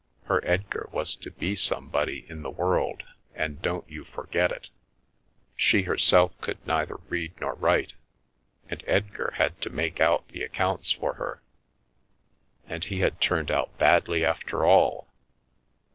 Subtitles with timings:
[0.25, 3.03] Her Edgar was to be somebody in the world,
[3.35, 4.71] and don't you forget it!
[5.55, 7.93] She herself could neither read nor write,
[8.67, 11.43] and Edgar had to make out the accounts for her.
[12.67, 15.07] And he had turned out badly after all!